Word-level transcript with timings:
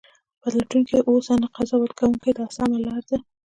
پلټونکی 0.41 0.97
اوسه 1.09 1.33
نه 1.41 1.47
قضاوت 1.55 1.91
کوونکی 1.99 2.31
دا 2.37 2.45
سمه 2.57 2.77
لار 2.85 3.01
ده. 3.09 3.17